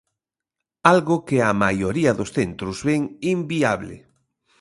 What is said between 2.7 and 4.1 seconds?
ven inviable.